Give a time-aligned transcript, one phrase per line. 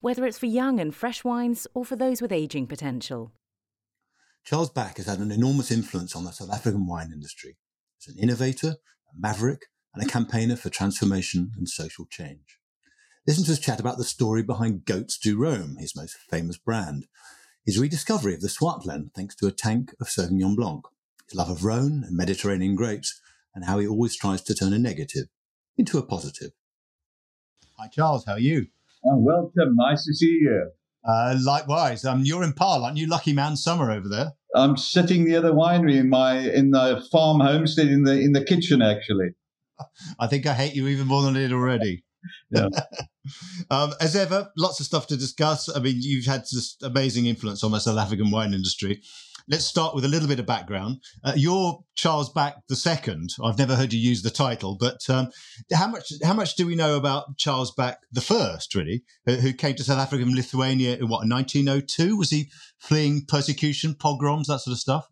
[0.00, 3.32] whether it's for young and fresh wines or for those with aging potential.
[4.44, 7.56] Charles Back has had an enormous influence on the South African wine industry
[8.00, 8.76] as an innovator,
[9.12, 9.62] a maverick,
[9.94, 12.58] and a campaigner for transformation and social change.
[13.26, 17.06] Listen to his chat about the story behind Goats do Roam, his most famous brand,
[17.64, 20.84] his rediscovery of the Swartland thanks to a tank of Sauvignon Blanc,
[21.28, 23.20] his love of Rhone and Mediterranean grapes,
[23.52, 25.26] and how he always tries to turn a negative
[25.76, 26.52] into a positive.
[27.78, 28.26] Hi, Charles.
[28.26, 28.68] How are you?
[29.08, 29.76] Oh, welcome.
[29.76, 30.70] Nice to see you.
[31.06, 32.04] Uh, likewise.
[32.04, 33.06] Um, you're in Paarl, aren't you?
[33.06, 34.32] Lucky man summer over there.
[34.54, 38.44] I'm sitting near the winery in my in the farm homestead in the in the
[38.44, 39.28] kitchen actually.
[40.18, 42.02] I think I hate you even more than I did already.
[42.50, 42.68] Yeah.
[43.70, 45.68] um, as ever, lots of stuff to discuss.
[45.68, 49.00] I mean, you've had this amazing influence on the South African wine industry.
[49.48, 51.02] Let's start with a little bit of background.
[51.22, 53.30] Uh, you're Charles Back the second.
[53.42, 55.30] I've never heard you use the title, but um,
[55.72, 59.52] how much how much do we know about Charles Back the first, really, who, who
[59.52, 62.16] came to South Africa from Lithuania in what 1902?
[62.16, 65.06] Was he fleeing persecution, pogroms, that sort of stuff?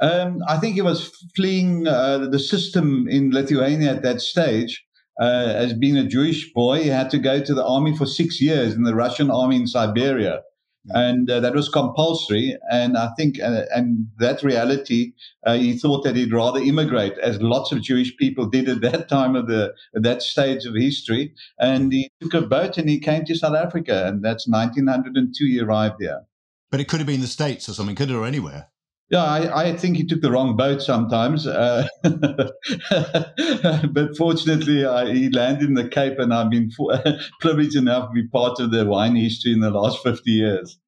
[0.00, 4.84] Um, I think he was fleeing uh, the system in Lithuania at that stage.
[5.20, 8.40] Uh, as being a Jewish boy, he had to go to the army for six
[8.40, 10.40] years in the Russian army in Siberia.
[10.90, 12.56] And uh, that was compulsory.
[12.70, 15.12] And I think, uh, and that reality,
[15.44, 19.08] uh, he thought that he'd rather immigrate, as lots of Jewish people did at that
[19.08, 21.34] time of the, at that stage of history.
[21.58, 24.06] And he took a boat and he came to South Africa.
[24.06, 26.22] And that's 1902 he arrived there.
[26.70, 28.68] But it could have been the States or something, could it, or anywhere?
[29.08, 31.46] Yeah, I, I, think he took the wrong boat sometimes.
[31.46, 37.00] Uh, but fortunately, I, he landed in the Cape, and I've been for,
[37.40, 40.78] privileged enough to be part of the wine history in the last 50 years.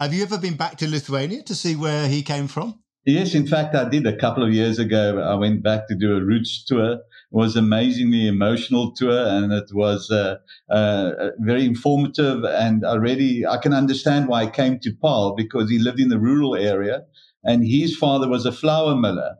[0.00, 2.78] Have you ever been back to Lithuania to see where he came from?
[3.04, 5.20] Yes, in fact, I did a couple of years ago.
[5.20, 6.94] I went back to do a roots tour.
[6.94, 7.00] It
[7.30, 10.36] was amazingly emotional tour, and it was uh,
[10.70, 12.44] uh, very informative.
[12.44, 16.18] And already, I can understand why he came to Paarl because he lived in the
[16.18, 17.04] rural area
[17.44, 19.36] and his father was a flour miller.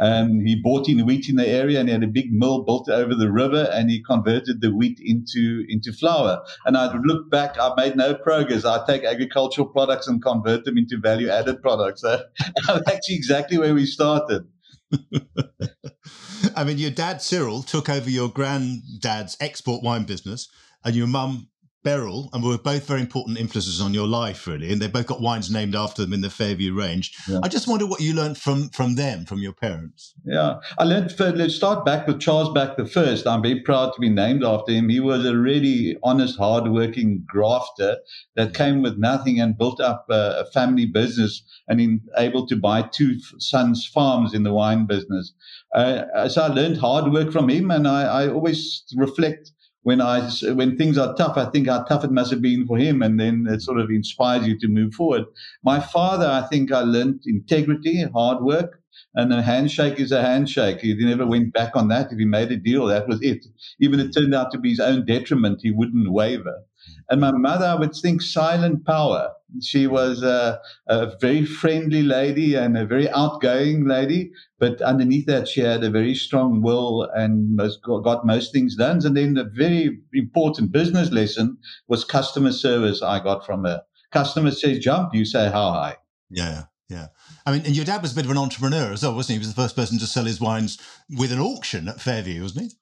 [0.00, 2.88] Um, he bought in wheat in the area and he had a big mill built
[2.88, 6.42] over the river and he converted the wheat into, into flour.
[6.64, 8.64] And I look back, I made no progress.
[8.64, 12.02] I take agricultural products and convert them into value added products.
[12.10, 12.24] So
[12.68, 14.44] I'm actually exactly where we started.
[16.56, 20.48] I mean, your dad, Cyril, took over your granddad's export wine business
[20.82, 21.49] and your mum
[21.82, 24.70] Beryl, and were both very important influences on your life, really.
[24.70, 27.16] And they both got wines named after them in the Fairview range.
[27.26, 27.40] Yeah.
[27.42, 30.14] I just wonder what you learned from from them, from your parents.
[30.24, 31.14] Yeah, I learned.
[31.18, 33.26] Let's start back with Charles Back the first.
[33.26, 34.88] I'm very proud to be named after him.
[34.90, 37.96] He was a really honest, hardworking grafter
[38.36, 42.56] that came with nothing and built up a, a family business and in, able to
[42.56, 45.32] buy two sons' farms in the wine business.
[45.74, 49.52] Uh, so I learned hard work from him, and I, I always reflect
[49.82, 52.76] when I when things are tough, I think how tough it must have been for
[52.76, 55.24] him, and then it sort of inspires you to move forward.
[55.62, 58.79] My father, I think I learned integrity, hard work,
[59.14, 60.80] and a handshake is a handshake.
[60.80, 62.12] He never went back on that.
[62.12, 63.46] If he made a deal, that was it.
[63.80, 66.64] Even it turned out to be his own detriment, he wouldn't waver.
[67.08, 69.32] And my mother, I would think, silent power.
[69.60, 75.48] She was a, a, very friendly lady and a very outgoing lady, but underneath that,
[75.48, 79.04] she had a very strong will and most, got most things done.
[79.04, 81.58] And then a very important business lesson
[81.88, 83.82] was customer service I got from her.
[84.12, 85.96] Customer says jump, you say how high.
[86.30, 86.64] Yeah.
[86.90, 87.06] Yeah.
[87.46, 89.34] I mean, and your dad was a bit of an entrepreneur as well, wasn't he?
[89.34, 90.78] He was the first person to sell his wines
[91.08, 92.76] with an auction at Fairview, wasn't he?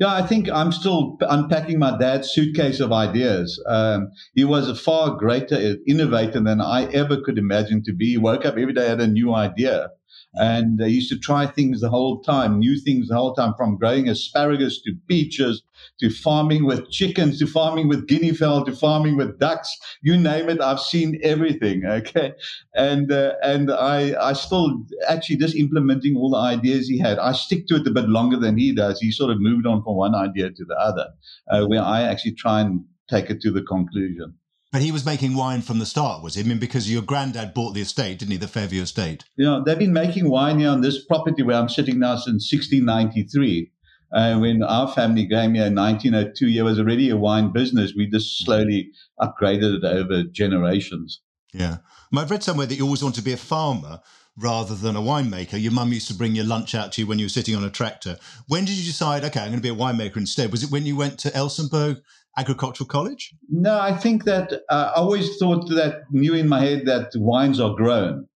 [0.00, 3.62] Yeah, I think I'm still unpacking my dad's suitcase of ideas.
[3.66, 8.12] Um, he was a far greater innovator than I ever could imagine to be.
[8.12, 9.90] He woke up every day had a new idea
[10.34, 13.76] and he used to try things the whole time, new things the whole time, from
[13.76, 15.62] growing asparagus to peaches
[16.00, 19.76] to farming with chickens to farming with guinea fowl to farming with ducks.
[20.02, 21.82] You name it, I've seen everything.
[21.92, 22.32] Okay,
[22.74, 27.18] and uh, and I I still actually just implementing all the ideas he had.
[27.18, 28.98] I stick to it a bit longer than he does.
[28.98, 31.06] He sort of moved on from one idea to the other,
[31.50, 34.34] uh, where I actually try and take it to the conclusion.
[34.72, 36.40] But he was making wine from the start, was he?
[36.40, 38.38] I mean, because your granddad bought the estate, didn't he?
[38.38, 39.24] The Fairview estate.
[39.36, 43.70] Yeah, they've been making wine here on this property where I'm sitting now since 1693.
[44.14, 47.92] Uh, when our family came here in 1902, it was already a wine business.
[47.94, 48.90] We just slowly
[49.20, 51.20] upgraded it over generations.
[51.52, 51.78] Yeah.
[52.16, 54.00] I've read somewhere that you always want to be a farmer
[54.38, 55.60] rather than a winemaker.
[55.60, 57.64] Your mum used to bring your lunch out to you when you were sitting on
[57.64, 58.18] a tractor.
[58.48, 60.50] When did you decide, okay, I'm going to be a winemaker instead?
[60.50, 62.00] Was it when you went to Elsenburg
[62.36, 63.34] Agricultural College?
[63.48, 67.60] No, I think that uh, I always thought that, knew in my head that wines
[67.60, 68.26] are grown.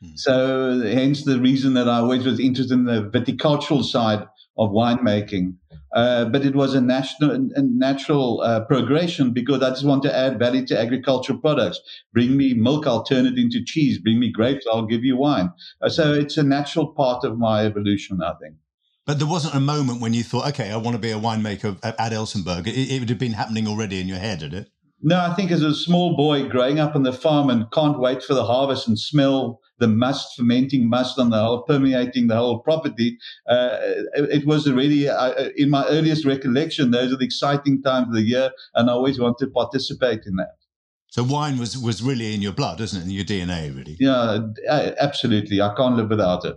[0.00, 0.10] Hmm.
[0.16, 4.26] So, hence the reason that I always was interested in the viticultural side
[4.56, 5.54] of winemaking.
[5.94, 10.16] Uh, but it was a national a natural uh, progression because I just want to
[10.16, 11.80] add value to agricultural products.
[12.14, 13.98] Bring me milk, I'll turn it into cheese.
[13.98, 15.50] Bring me grapes, I'll give you wine.
[15.82, 18.56] Uh, so it's a natural part of my evolution, I think.
[19.06, 21.76] But there wasn't a moment when you thought, okay, I want to be a winemaker
[21.82, 22.68] at, Elsenburg.
[22.68, 24.68] It, it would have been happening already in your head, did it?
[25.04, 28.22] No, I think as a small boy growing up on the farm and can't wait
[28.22, 32.60] for the harvest and smell the must, fermenting must on the whole, permeating the whole
[32.60, 33.18] property.
[33.48, 33.78] Uh,
[34.14, 38.14] it, it, was really, uh, in my earliest recollection, those are the exciting times of
[38.14, 40.54] the year, and I always wanted to participate in that.
[41.08, 43.04] So wine was was really in your blood, isn't it?
[43.04, 43.98] In your DNA, really.
[44.00, 44.38] Yeah,
[44.98, 45.60] absolutely.
[45.60, 46.56] I can't live without it.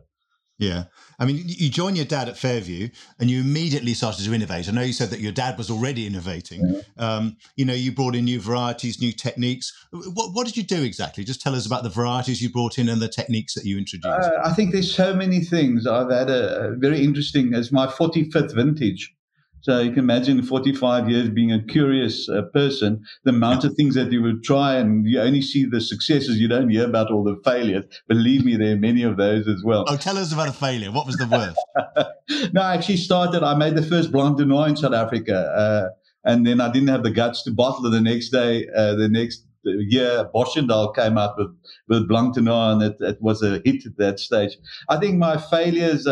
[0.57, 0.85] Yeah.
[1.19, 2.89] I mean, you join your dad at Fairview
[3.19, 4.67] and you immediately started to innovate.
[4.67, 6.61] I know you said that your dad was already innovating.
[6.67, 6.81] Yeah.
[6.97, 9.73] Um, you know, you brought in new varieties, new techniques.
[9.91, 11.23] What, what, did you do exactly?
[11.23, 14.29] Just tell us about the varieties you brought in and the techniques that you introduced.
[14.29, 15.87] Uh, I think there's so many things.
[15.87, 19.14] I've had a, a very interesting, as my 45th vintage.
[19.65, 23.95] So you can imagine 45 years being a curious uh, person, the amount of things
[23.95, 26.37] that you would try and you only see the successes.
[26.37, 27.85] You don't hear about all the failures.
[28.07, 29.83] Believe me, there are many of those as well.
[29.87, 30.91] Oh, tell us about a failure.
[30.91, 32.53] What was the worst?
[32.53, 35.35] no, I actually started, I made the first Blanc de Noir in South Africa.
[35.35, 35.89] Uh,
[36.29, 38.67] and then I didn't have the guts to bottle it the next day.
[38.67, 41.55] Uh, the next year, Boschendal came out with,
[41.87, 44.57] with Blanc de Noir, and it, it was a hit at that stage.
[44.89, 46.11] I think my failures, uh,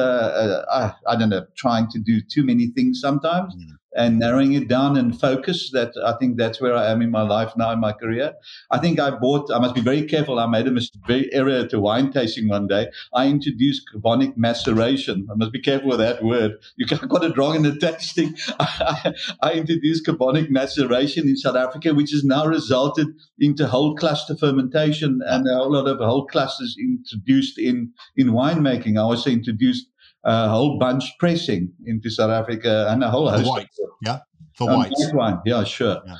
[0.69, 3.55] uh, I, I, don't know, trying to do too many things sometimes.
[3.55, 5.71] Mm and narrowing it down and focus.
[5.71, 8.33] That I think that's where I am in my life now in my career.
[8.71, 9.51] I think I bought.
[9.51, 10.39] I must be very careful.
[10.39, 12.87] I made a very error to wine tasting one day.
[13.13, 15.27] I introduced carbonic maceration.
[15.31, 16.53] I must be careful with that word.
[16.77, 18.35] You got it wrong in the tasting.
[18.59, 23.07] I, I introduced carbonic maceration in South Africa, which has now resulted
[23.39, 28.97] into whole cluster fermentation and a whole lot of whole clusters introduced in in winemaking.
[28.97, 29.87] I also introduced
[30.23, 33.47] a whole bunch pressing into South Africa and a whole host.
[33.47, 33.67] White,
[34.01, 34.19] yeah,
[34.55, 34.93] for um, white.
[35.13, 36.01] wine, yeah, sure.
[36.05, 36.17] Yeah.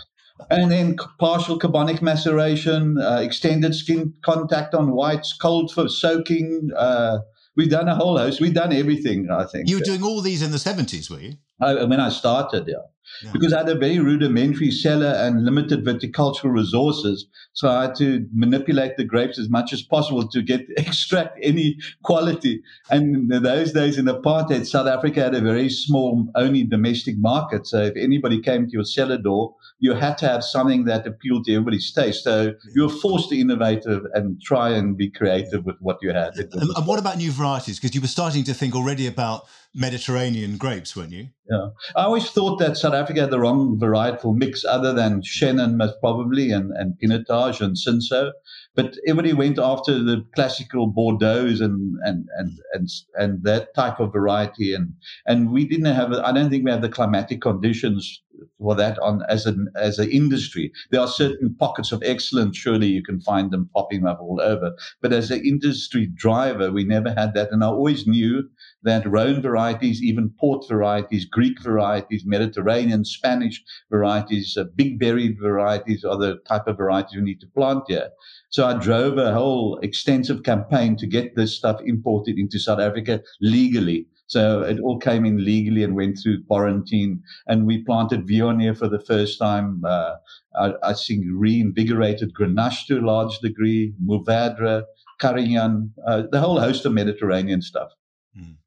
[0.49, 6.69] And then partial carbonic maceration, uh, extended skin contact on whites, cold for soaking.
[6.75, 7.19] Uh,
[7.55, 8.41] we've done a whole host.
[8.41, 9.29] We've done everything.
[9.31, 11.33] I think you were doing all these in the seventies, were you?
[11.61, 12.83] I, when I started, yeah
[13.21, 13.31] yeah.
[13.31, 17.27] because I had a very rudimentary cellar and limited viticultural resources.
[17.53, 21.77] So I had to manipulate the grapes as much as possible to get extract any
[22.03, 22.61] quality.
[22.89, 27.67] And in those days in apartheid, South Africa had a very small, only domestic market.
[27.67, 31.45] So if anybody came to your cellar door, you had to have something that appealed
[31.45, 32.23] to everybody's taste.
[32.23, 36.35] So you were forced to innovate and try and be creative with what you had.
[36.35, 37.79] And, and what about new varieties?
[37.79, 41.29] Because you were starting to think already about Mediterranean grapes, weren't you?
[41.49, 41.69] Yeah.
[41.95, 45.95] I always thought that South Africa had the wrong varietal mix, other than Chenin, most
[45.99, 48.31] probably, and, and Pinotage and Cinsault.
[48.75, 54.11] But everybody went after the classical Bordeaux's and, and, and, and, and that type of
[54.11, 54.73] variety.
[54.73, 54.93] And,
[55.27, 58.21] and we didn't have, I don't think we have the climatic conditions
[58.59, 60.71] for that on as an as an industry.
[60.91, 62.57] There are certain pockets of excellence.
[62.57, 64.75] Surely you can find them popping up all over.
[65.01, 67.51] But as an industry driver, we never had that.
[67.51, 68.49] And I always knew
[68.83, 76.03] that Rhone varieties, even port varieties, Greek varieties, Mediterranean, Spanish varieties, uh, big berried varieties
[76.03, 78.09] are the type of varieties we need to plant here.
[78.49, 83.21] So I drove a whole extensive campaign to get this stuff imported into South Africa
[83.41, 84.07] legally.
[84.27, 87.21] So it all came in legally and went through quarantine.
[87.47, 89.83] And we planted Viognier for the first time.
[89.85, 90.15] Uh,
[90.55, 94.83] I, I, think reinvigorated Grenache to a large degree, Mourvèdre,
[95.19, 97.91] Carignan, uh, the whole host of Mediterranean stuff.
[98.39, 98.57] Mm.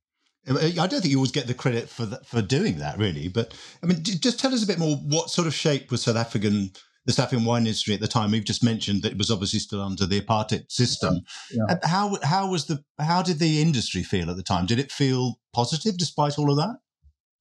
[0.48, 3.28] I don't think you always get the credit for that, for doing that, really.
[3.28, 4.96] But I mean, just tell us a bit more.
[4.96, 6.70] What sort of shape was South African
[7.06, 8.32] the South African wine industry at the time?
[8.32, 11.20] We've just mentioned that it was obviously still under the apartheid system.
[11.52, 11.64] Yeah.
[11.68, 11.78] Yeah.
[11.84, 14.66] How how was the how did the industry feel at the time?
[14.66, 16.76] Did it feel positive despite all of that?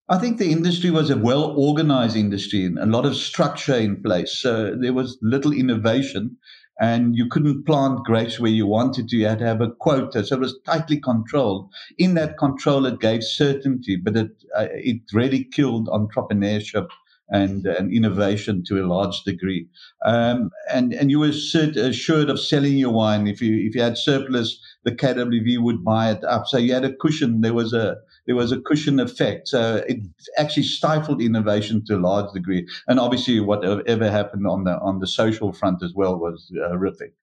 [0.08, 4.04] I think the industry was a well organized industry and a lot of structure in
[4.04, 4.38] place.
[4.38, 6.38] So there was little innovation
[6.80, 9.18] and you couldn't plant grapes where you wanted to.
[9.18, 10.26] You had to have a quota.
[10.26, 11.70] So it was tightly controlled.
[11.98, 16.88] In that control, it gave certainty, but it, uh, it really killed entrepreneurship
[17.30, 19.68] and, and innovation to a large degree.
[20.06, 23.28] Um, and, and you were assured of selling your wine.
[23.28, 26.46] If you, if you had surplus, the KWV would buy it up.
[26.48, 27.42] So you had a cushion.
[27.42, 29.48] There was a, there was a cushion effect.
[29.48, 30.00] So it
[30.38, 32.68] actually stifled innovation to a large degree.
[32.88, 37.14] And obviously, whatever happened on the on the social front as well was uh, horrific.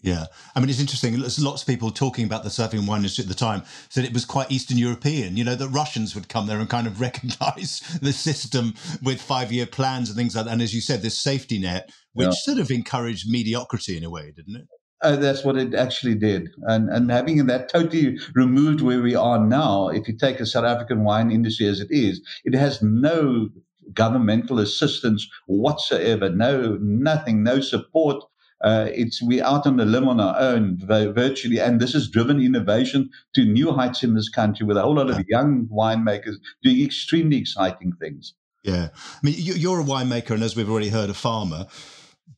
[0.00, 0.26] Yeah,
[0.56, 1.18] I mean it's interesting.
[1.20, 4.12] There's lots of people talking about the African wine industry at the time said it
[4.12, 5.36] was quite Eastern European.
[5.36, 9.66] You know, that Russians would come there and kind of recognise the system with five-year
[9.66, 10.50] plans and things like that.
[10.50, 12.32] And as you said, this safety net, which yeah.
[12.32, 14.66] sort of encouraged mediocrity in a way, didn't it?
[15.02, 16.50] Uh, that's what it actually did.
[16.62, 20.64] And, and having that totally removed where we are now, if you take a South
[20.64, 23.48] African wine industry as it is, it has no
[23.92, 28.22] governmental assistance whatsoever, no, nothing, no support.
[28.62, 32.40] Uh, it's we're out on the limb on our own virtually, and this has driven
[32.40, 36.80] innovation to new heights in this country with a whole lot of young winemakers doing
[36.80, 38.34] extremely exciting things.
[38.62, 41.66] Yeah, I mean, you're a winemaker, and as we've already heard, a farmer.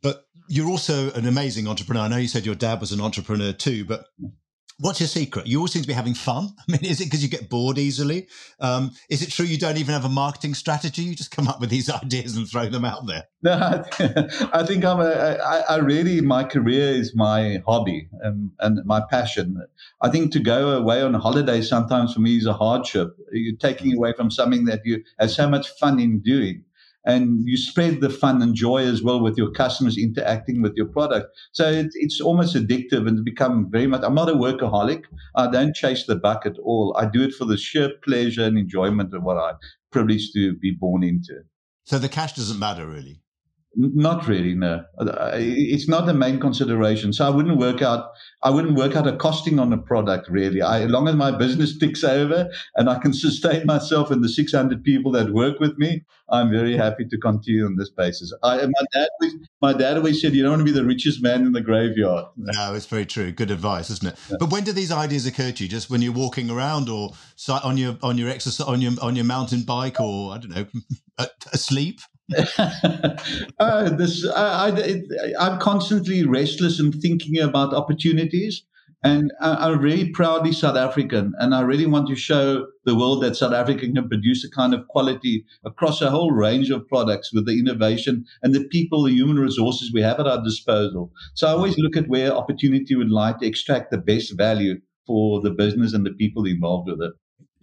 [0.00, 2.02] But you're also an amazing entrepreneur.
[2.02, 4.06] I know you said your dad was an entrepreneur too, but
[4.80, 5.46] What's your secret?
[5.46, 6.48] You always seem to be having fun.
[6.68, 8.26] I mean, is it because you get bored easily?
[8.58, 11.02] Um, is it true you don't even have a marketing strategy?
[11.02, 13.24] You just come up with these ideas and throw them out there.
[13.42, 13.84] No,
[14.52, 19.00] I think I'm a, I, I really, my career is my hobby and, and my
[19.08, 19.64] passion.
[20.00, 23.16] I think to go away on holiday sometimes for me is a hardship.
[23.30, 23.96] You're taking mm.
[23.96, 26.64] away from something that you have so much fun in doing
[27.04, 30.86] and you spread the fun and joy as well with your customers interacting with your
[30.86, 31.36] product.
[31.52, 34.02] So it, it's almost addictive and become very much.
[34.02, 35.04] I'm not a workaholic.
[35.34, 36.96] I don't chase the buck at all.
[36.98, 39.56] I do it for the sheer pleasure and enjoyment of what I'm
[39.92, 41.40] privileged to be born into.
[41.86, 43.20] So the cash doesn't matter really.
[43.76, 44.84] Not really, no.
[45.34, 47.12] It's not the main consideration.
[47.12, 48.10] So I wouldn't work out.
[48.42, 50.62] I wouldn't work out a costing on a product really.
[50.62, 54.28] I, as long as my business ticks over and I can sustain myself and the
[54.28, 58.32] 600 people that work with me, I'm very happy to continue on this basis.
[58.42, 61.22] I, my dad, always, my dad always said, "You don't want to be the richest
[61.22, 63.32] man in the graveyard." No, it's very true.
[63.32, 64.18] Good advice, isn't it?
[64.30, 64.36] Yeah.
[64.38, 65.68] But when do these ideas occur to you?
[65.68, 67.12] Just when you're walking around, or
[67.48, 70.66] on your on your exercise on your on your mountain bike, or I don't know,
[71.52, 72.00] asleep?
[73.58, 74.70] uh, this I,
[75.38, 78.64] I, am constantly restless and thinking about opportunities.
[79.02, 83.22] And I, am really proudly South African, and I really want to show the world
[83.22, 87.30] that South Africa can produce a kind of quality across a whole range of products
[87.30, 91.12] with the innovation and the people, the human resources we have at our disposal.
[91.34, 95.42] So I always look at where opportunity would lie to extract the best value for
[95.42, 97.12] the business and the people involved with it.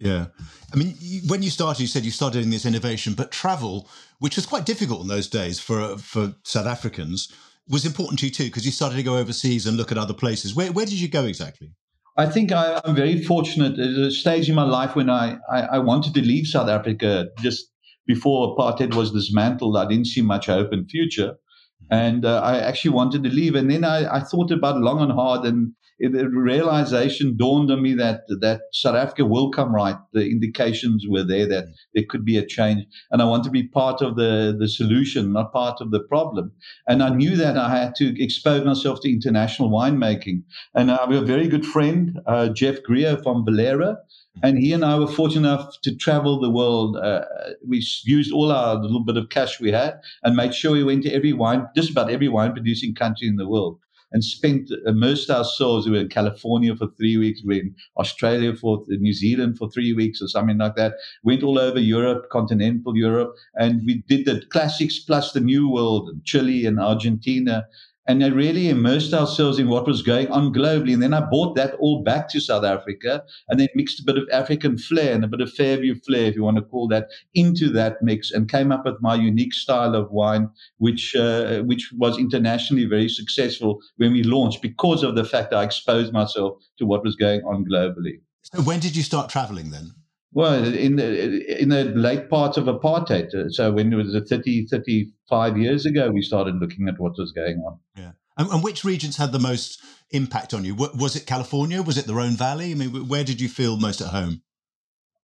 [0.02, 0.26] Yeah.
[0.72, 0.96] I mean,
[1.28, 4.66] when you started, you said you started in this innovation, but travel, which was quite
[4.66, 7.32] difficult in those days for for South Africans,
[7.68, 10.14] was important to you too, because you started to go overseas and look at other
[10.14, 10.54] places.
[10.54, 11.72] Where, where did you go exactly?
[12.16, 13.76] I think I, am very fortunate.
[13.76, 17.28] There's a stage in my life when I, I, I, wanted to leave South Africa
[17.38, 17.70] just
[18.06, 19.78] before apartheid was dismantled.
[19.78, 21.30] I didn't see much hope in future.
[21.84, 21.94] Mm-hmm.
[21.94, 23.54] And uh, I actually wanted to leave.
[23.54, 25.46] And then I, I thought about long and hard.
[25.46, 25.72] And
[26.10, 29.96] the realization dawned on me that that South Africa will come right.
[30.12, 33.62] The indications were there that there could be a change, and I want to be
[33.62, 36.52] part of the the solution, not part of the problem.
[36.88, 40.42] And I knew that I had to expose myself to international winemaking.
[40.74, 43.96] And I have a very good friend, uh, Jeff Grier from Villiera.
[44.42, 46.96] And he and I were fortunate enough to travel the world.
[46.96, 47.24] Uh,
[47.68, 51.02] we used all our little bit of cash we had and made sure we went
[51.02, 53.78] to every wine, just about every wine producing country in the world
[54.12, 55.86] and spent uh, immersed ourselves.
[55.86, 59.70] We were in California for three weeks, we were in Australia for New Zealand for
[59.70, 60.94] three weeks or something like that.
[61.24, 66.08] Went all over Europe, continental Europe, and we did the classics plus the new world,
[66.08, 67.64] and Chile and Argentina
[68.06, 70.92] and I really immersed ourselves in what was going on globally.
[70.92, 74.18] And then I brought that all back to South Africa and then mixed a bit
[74.18, 77.08] of African flair and a bit of Fairview flair, if you want to call that,
[77.34, 81.92] into that mix and came up with my unique style of wine, which, uh, which
[81.96, 86.86] was internationally very successful when we launched because of the fact I exposed myself to
[86.86, 88.20] what was going on globally.
[88.42, 89.92] So when did you start traveling then?
[90.34, 94.66] Well, in the in the late part of apartheid, uh, so when it was 30,
[94.66, 97.78] 35 years ago, we started looking at what was going on.
[97.96, 100.74] Yeah, and, and which regions had the most impact on you?
[100.74, 101.82] Was it California?
[101.82, 102.70] Was it the Rhone Valley?
[102.70, 104.42] I mean, where did you feel most at home?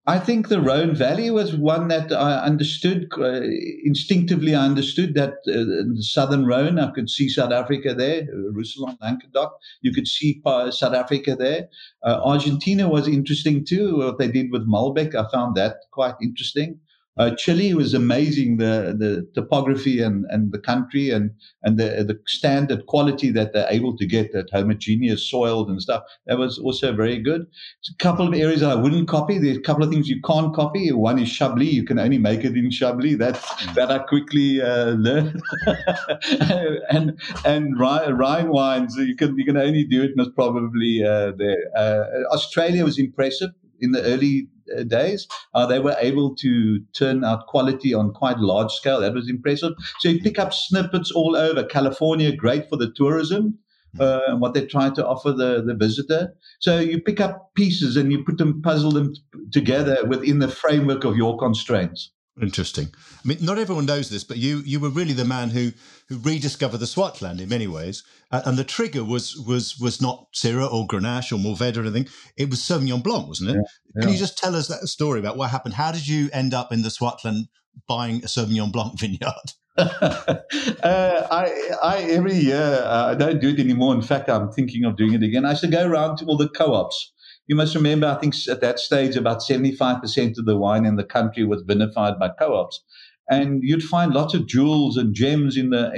[0.08, 3.42] I think the Rhone Valley was one that I understood uh,
[3.84, 4.54] instinctively.
[4.54, 9.52] I understood that uh, the southern Rhone, I could see South Africa there, Roussillon, Languedoc.
[9.82, 11.68] You could see South Africa there.
[12.02, 13.98] Uh, Argentina was interesting too.
[13.98, 16.80] What they did with Malbec, I found that quite interesting.
[17.18, 21.32] Uh, Chile was amazing, the, the topography and, and the country and,
[21.62, 26.04] and the, the standard quality that they're able to get, that homogeneous soils and stuff.
[26.26, 27.42] That was also very good.
[27.42, 29.38] There's a couple of areas that I wouldn't copy.
[29.38, 30.92] There's a couple of things you can't copy.
[30.92, 31.72] One is Chablis.
[31.72, 33.18] You can only make it in Chablis.
[33.18, 33.74] That, mm.
[33.74, 35.42] that I quickly uh, learned.
[36.90, 41.64] and and Rhine wines, you can, you can only do it most probably uh, there.
[41.76, 47.24] Uh, Australia was impressive in the early uh, days, uh, they were able to turn
[47.24, 49.00] out quality on quite large scale.
[49.00, 49.72] That was impressive.
[50.00, 51.64] So you pick up snippets all over.
[51.64, 53.58] California, great for the tourism.
[54.00, 56.34] uh, and what they try to offer the, the visitor.
[56.60, 59.20] So you pick up pieces and you put them, puzzle them t-
[59.52, 62.10] together within the framework of your constraints.
[62.40, 62.88] Interesting.
[62.94, 65.72] I mean, not everyone knows this, but you you were really the man who
[66.08, 68.04] who rediscovered the Swartland in many ways.
[68.30, 72.08] Uh, and the trigger was was was not Syrah or Grenache or Mourvedre or anything.
[72.36, 73.54] It was Sauvignon Blanc, wasn't it?
[73.54, 73.62] Yeah,
[73.96, 74.02] yeah.
[74.02, 75.74] Can you just tell us that story about what happened?
[75.74, 77.48] How did you end up in the Swartland
[77.88, 79.52] buying a Sauvignon Blanc vineyard?
[79.78, 80.36] uh,
[80.82, 83.94] I, I every year uh, I don't do it anymore.
[83.94, 85.44] In fact, I'm thinking of doing it again.
[85.44, 87.12] I should go around to all the co-ops.
[87.48, 91.04] You must remember, I think at that stage, about 75% of the wine in the
[91.04, 92.82] country was vinified by co-ops
[93.28, 95.92] and you'd find lots of jewels and gems in the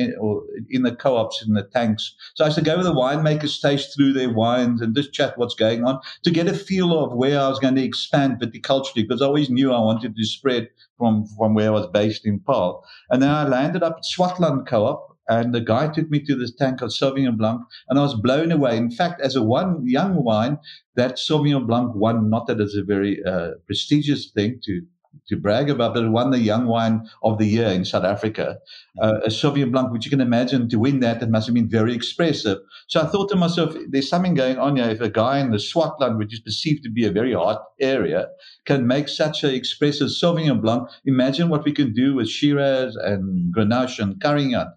[0.69, 2.15] in, the co-ops in the tanks.
[2.35, 5.39] So I used to go with the winemakers, taste through their wines, and just chat
[5.39, 9.07] what's going on to get a feel of where I was going to expand viticulturally
[9.07, 12.41] because I always knew I wanted to spread from from where I was based in
[12.41, 12.85] Paarl.
[13.11, 15.10] And then I landed up at Swartland Co-op.
[15.31, 18.51] And the guy took me to this tank of Sauvignon Blanc, and I was blown
[18.51, 18.77] away.
[18.77, 20.59] In fact, as a one young wine,
[20.97, 24.83] that Sauvignon Blanc won, not that it's a very uh, prestigious thing to
[25.29, 28.59] to brag about, but won the Young Wine of the Year in South Africa,
[29.01, 31.69] uh, a Sauvignon Blanc, which you can imagine to win that, it must have been
[31.69, 32.59] very expressive.
[32.89, 34.89] So I thought to myself, there's something going on here.
[34.89, 38.29] If a guy in the Swartland, which is perceived to be a very hot area,
[38.67, 43.55] can make such an expressive Sauvignon Blanc, imagine what we can do with Shiraz and
[43.55, 44.69] Grenache and Carignan.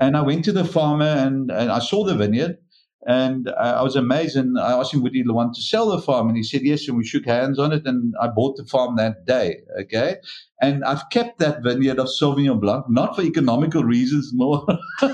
[0.00, 2.58] And I went to the farmer and, and I saw the vineyard
[3.06, 4.36] and I was amazed.
[4.36, 6.28] And I asked him, would he want to sell the farm?
[6.28, 6.86] And he said, yes.
[6.88, 7.86] And we shook hands on it.
[7.86, 9.56] And I bought the farm that day.
[9.80, 10.16] Okay.
[10.60, 14.66] And I've kept that vineyard of Sauvignon Blanc, not for economical reasons, more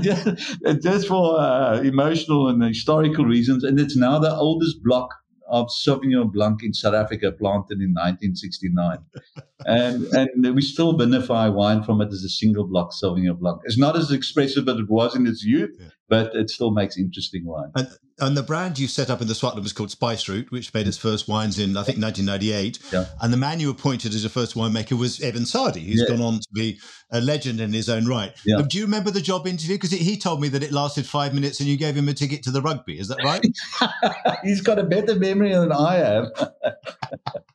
[0.00, 0.28] just,
[0.82, 3.64] just, for uh, emotional and historical reasons.
[3.64, 5.10] And it's now the oldest block
[5.48, 8.98] of Sauvignon Blanc in South Africa, planted in 1969.
[9.66, 13.60] and and we still vinify wine from it as a single block Sauvignon Blanc.
[13.64, 15.88] It's not as expressive as it was in its youth, yeah.
[16.08, 17.70] But it still makes interesting wine.
[17.76, 20.72] And, and the brand you set up in the Swartland was called Spice Route, which
[20.72, 22.78] made its first wines in, I think, 1998.
[22.92, 23.04] Yeah.
[23.20, 26.16] And the man you appointed as your first winemaker was Eben Sadie, who's yeah.
[26.16, 26.78] gone on to be
[27.10, 28.32] a legend in his own right.
[28.46, 28.62] Yeah.
[28.66, 29.76] Do you remember the job interview?
[29.76, 32.42] Because he told me that it lasted five minutes and you gave him a ticket
[32.44, 32.98] to the rugby.
[32.98, 33.44] Is that right?
[34.44, 36.26] He's got a better memory than I have.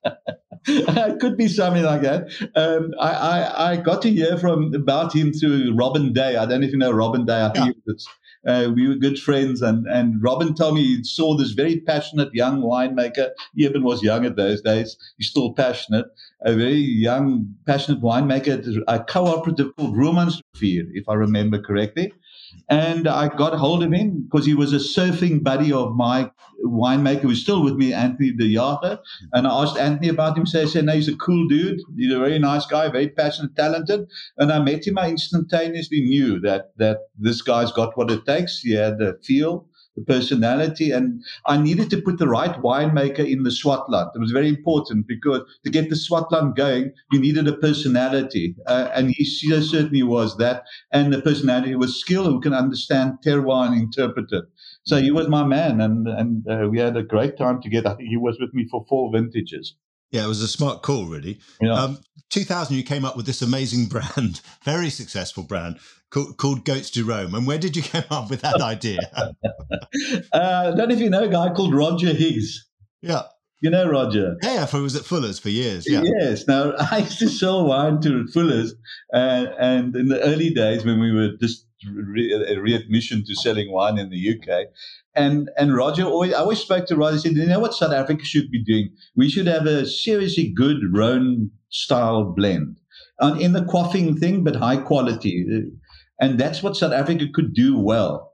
[0.67, 2.30] it could be something like that.
[2.56, 6.36] Um, I, I, I, got to hear from about him through Robin Day.
[6.36, 7.43] I don't know if you know Robin Day.
[7.43, 8.52] I think yeah.
[8.52, 12.34] uh, we were good friends, and, and Robin told me he saw this very passionate
[12.34, 13.30] young winemaker.
[13.56, 14.97] He even was young at those days.
[15.17, 16.06] He's still passionate.
[16.41, 22.13] A very young, passionate winemaker at a cooperative called Romansrivier, if I remember correctly.
[22.70, 26.32] And I got hold of him because he was a surfing buddy of my
[26.63, 29.00] winemaker who's still with me, Anthony de Jager.
[29.34, 30.46] And I asked Anthony about him.
[30.46, 31.82] So I said, no, he's a cool dude.
[31.98, 34.08] He's a very nice guy, very passionate, talented.
[34.38, 34.98] And I met him.
[34.98, 38.60] I instantaneously knew that that this guy's got what it takes.
[38.60, 40.91] He had the feel the personality.
[40.91, 44.12] And I needed to put the right winemaker in the Swartland.
[44.15, 48.56] It was very important because to get the Swartland going, you needed a personality.
[48.67, 50.63] Uh, and he certainly was that.
[50.91, 54.45] And the personality was skill who can understand terroir and interpret it.
[54.86, 57.95] So he was my man, and and uh, we had a great time together.
[57.99, 59.75] He was with me for four vintages.
[60.13, 61.39] Yeah, it was a smart call, really.
[61.60, 61.73] Yeah.
[61.73, 61.97] Um,
[62.30, 65.80] 2000, you came up with this amazing brand, very successful brand
[66.12, 67.34] called, called Goats do Roam.
[67.34, 68.99] And where did you come up with that idea?
[69.15, 69.28] uh,
[70.32, 72.69] I don't know if you know a guy called Roger Higgs.
[73.02, 73.23] Yeah.
[73.62, 74.38] You know Roger?
[74.43, 75.89] Yeah, I was at Fuller's for years.
[75.89, 76.04] Yeah.
[76.04, 76.47] Yes.
[76.47, 78.76] Now, I used to sell wine to Fuller's.
[79.12, 83.98] Uh, and in the early days when we were just re- readmission to selling wine
[83.98, 84.67] in the UK,
[85.15, 87.19] and and Roger always I always spoke to Roger.
[87.19, 88.89] Said, "You know what South Africa should be doing?
[89.15, 92.78] We should have a seriously good Rhone style blend,
[93.19, 95.46] and in the quaffing thing, but high quality.
[96.19, 98.34] And that's what South Africa could do well.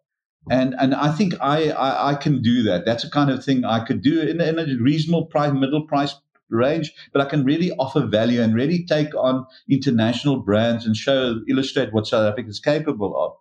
[0.50, 2.86] And and I think I, I, I can do that.
[2.86, 6.16] That's the kind of thing I could do in, in a reasonable price, middle price
[6.50, 11.40] range, but I can really offer value and really take on international brands and show,
[11.50, 13.34] illustrate what South Africa is capable of.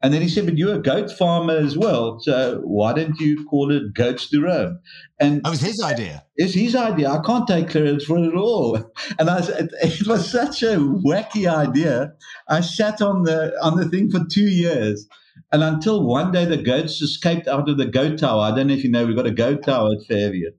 [0.00, 2.20] And then he said, but you're a goat farmer as well.
[2.20, 4.78] So why don't you call it Goats do Roam?
[5.18, 6.24] And that was his idea.
[6.36, 7.10] It's his idea.
[7.10, 8.76] I can't take credit for it at all.
[9.18, 12.12] And I, it, it was such a wacky idea.
[12.48, 15.08] I sat on the, on the thing for two years.
[15.50, 18.42] And until one day the goats escaped out of the goat tower.
[18.42, 20.50] I don't know if you know, we've got a goat tower at Fairview.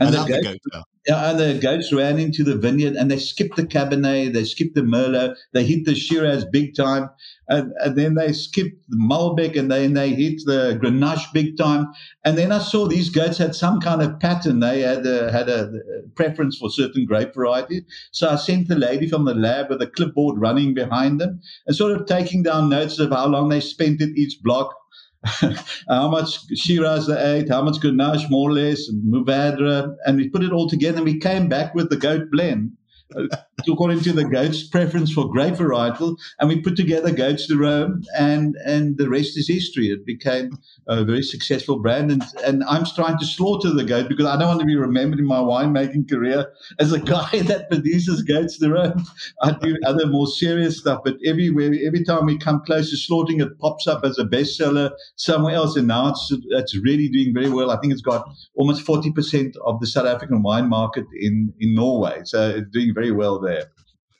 [0.00, 0.84] And I the, goat, the goat tower.
[1.06, 4.76] Yeah, and the goats ran into the vineyard and they skipped the Cabernet, they skipped
[4.76, 7.10] the Merlot, they hit the Shiraz big time,
[7.48, 11.88] and, and then they skipped the Malbec and then they hit the Grenache big time.
[12.24, 14.60] And then I saw these goats had some kind of pattern.
[14.60, 15.72] They had a, had a
[16.14, 17.82] preference for certain grape varieties.
[18.12, 21.74] So I sent the lady from the lab with a clipboard running behind them and
[21.74, 24.72] sort of taking down notes of how long they spent at each block
[25.88, 30.28] how much Shiraz they ate, how much Grenache more or less, and Mourvedre, and we
[30.28, 32.72] put it all together and we came back with the goat blend
[33.68, 38.02] according to the goat's preference for grape varietal, and we put together Goats do Roam,
[38.16, 39.88] and and the rest is history.
[39.88, 44.26] It became a very successful brand, and and I'm trying to slaughter the goat because
[44.26, 48.22] I don't want to be remembered in my winemaking career as a guy that produces
[48.22, 49.04] Goats do Roam.
[49.42, 53.40] I do other more serious stuff, but everywhere, every time we come close to slaughtering,
[53.40, 57.50] it pops up as a bestseller somewhere else, and now it's it's really doing very
[57.50, 57.70] well.
[57.70, 62.22] I think it's got almost 40% of the South African wine market in in Norway,
[62.24, 63.51] so it's doing very well there.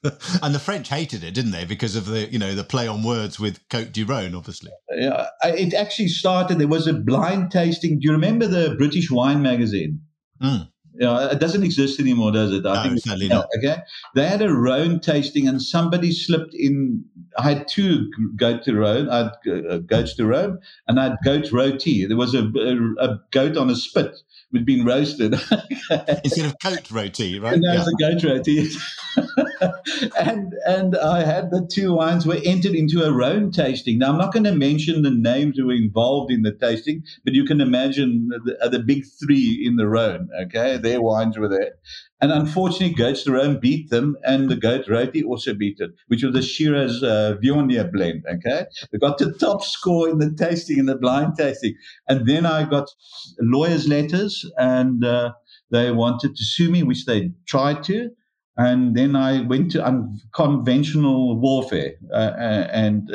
[0.43, 1.65] and the French hated it, didn't they?
[1.65, 4.73] Because of the you know the play on words with Cote du Rhône, obviously.
[4.91, 6.59] Yeah, it actually started.
[6.59, 8.01] There was a blind tasting.
[8.01, 10.01] Do you remember the British Wine Magazine?
[10.43, 10.69] Mm.
[10.95, 12.67] Yeah, it doesn't exist anymore, does it?
[12.67, 13.47] I no, think certainly not.
[13.57, 13.77] Okay,
[14.15, 17.05] they had a Rhône tasting, and somebody slipped in.
[17.39, 19.09] I had two goat to Rhône.
[19.09, 22.07] I had uh, Goats do Roam, and I had goat roti.
[22.07, 24.17] There was a, a, a goat on a spit
[24.53, 25.33] with been roasted
[26.25, 27.55] instead of goat roti, right?
[27.55, 28.11] And that yeah.
[28.11, 28.69] a goat roti.
[30.19, 33.99] and and I had the two wines were entered into a Rhône tasting.
[33.99, 37.35] Now I'm not going to mention the names who were involved in the tasting, but
[37.35, 40.29] you can imagine the, the big three in the Rhône.
[40.45, 41.73] Okay, their wines were there,
[42.23, 46.23] and unfortunately, Goats do Roam beat them, and the Goat Roti also beat it, which
[46.23, 48.25] was the Shiraz uh, Viognier blend.
[48.33, 51.75] Okay, they got the top score in the tasting, in the blind tasting,
[52.09, 52.89] and then I got
[53.41, 55.33] lawyers' letters, and uh,
[55.71, 58.11] they wanted to sue me, which they tried to.
[58.57, 63.11] And then I went to unconventional warfare, uh, uh and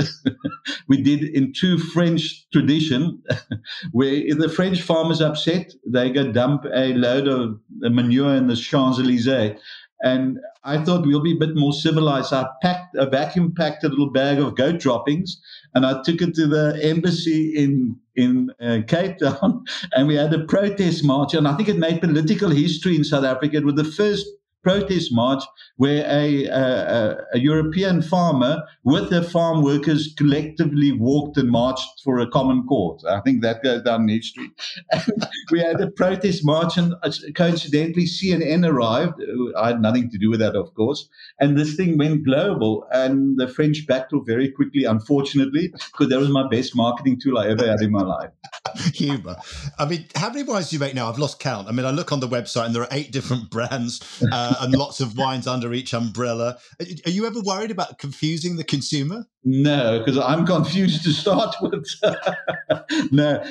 [0.88, 3.22] we did in true French tradition,
[3.92, 8.56] where if the French farmers upset, they go dump a load of manure in the
[8.56, 9.60] Champs Elysees.
[10.04, 12.32] And I thought we'll be a bit more civilized.
[12.32, 15.42] I packed a vacuum packed a little bag of goat droppings,
[15.74, 20.34] and I took it to the embassy in in uh, Cape Town, and we had
[20.34, 21.34] a protest march.
[21.34, 23.58] And I think it made political history in South Africa.
[23.58, 24.28] It was the first
[24.68, 25.44] protest march
[25.78, 32.20] where a, a, a, European farmer with the farm workers collectively walked and marched for
[32.20, 33.06] a common cause.
[33.06, 34.50] I think that goes down in history.
[35.52, 39.14] we had a protest march, and uh, coincidentally, CNN arrived.
[39.56, 41.08] I had nothing to do with that, of course.
[41.40, 46.20] And this thing went global, and the French backed off very quickly, unfortunately, because that
[46.20, 48.32] was my best marketing tool I ever had in my life.
[48.96, 49.38] Humor.
[49.80, 51.08] I mean, how many wines do you make now?
[51.08, 51.70] I've lost count.
[51.70, 54.02] I mean, I look on the website, and there are eight different brands.
[54.32, 56.58] Uh, and lots of wines under each umbrella.
[57.06, 59.26] Are you ever worried about confusing the consumer?
[59.44, 61.88] No, because I'm confused to start with.
[63.12, 63.44] no,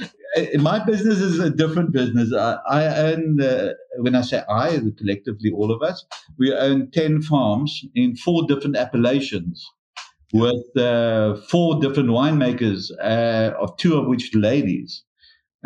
[0.59, 2.33] my business is a different business.
[2.35, 6.05] I, I own, uh, when I say I, collectively all of us,
[6.39, 9.67] we own 10 farms in four different appellations
[10.33, 15.03] with uh, four different winemakers, uh, of two of which ladies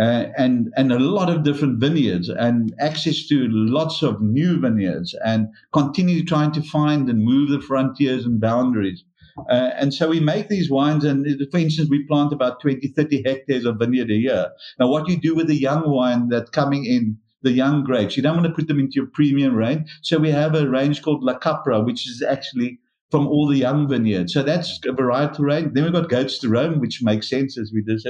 [0.00, 5.14] uh, and and a lot of different vineyards and access to lots of new vineyards
[5.24, 9.04] and continue trying to find and move the frontiers and boundaries.
[9.50, 13.22] Uh, and so we make these wines, and for instance, we plant about 20, 30
[13.24, 14.50] hectares of vineyard a year.
[14.78, 18.22] Now, what you do with the young wine that's coming in, the young grapes, you
[18.22, 19.88] don't want to put them into your premium range.
[20.02, 23.88] So we have a range called La Capra, which is actually from all the young
[23.88, 24.32] vineyards.
[24.32, 25.72] So that's a varietal range.
[25.74, 28.00] Then we've got Goats do Roam, which makes sense as we did.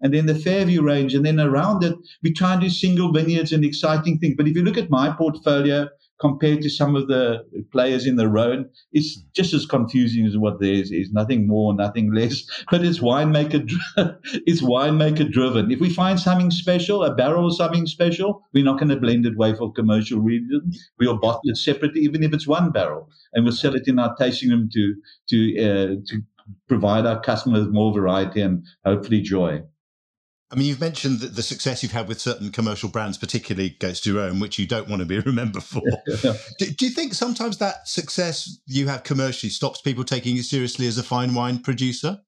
[0.00, 1.14] And then the Fairview range.
[1.14, 4.34] And then around it, we try and do single vineyards and exciting things.
[4.36, 5.88] But if you look at my portfolio,
[6.20, 10.60] compared to some of the players in the Rhone, it's just as confusing as what
[10.60, 11.10] theirs is.
[11.12, 12.42] Nothing more, nothing less.
[12.70, 13.68] But it's winemaker,
[14.46, 15.70] it's winemaker driven.
[15.70, 19.26] If we find something special, a barrel or something special, we're not going to blend
[19.26, 20.90] it away for commercial reasons.
[20.98, 24.14] We'll bottle it separately, even if it's one barrel, and we'll sell it in our
[24.16, 24.94] tasting room to
[25.30, 26.22] to uh, to
[26.68, 29.62] provide our customers more variety and hopefully joy.
[30.54, 34.00] I mean, you've mentioned the, the success you've had with certain commercial brands, particularly Goats
[34.00, 35.82] do Roam, which you don't want to be remembered for.
[36.58, 40.86] do, do, you think sometimes that success you have commercially stops people taking you seriously
[40.86, 42.20] as a fine wine producer?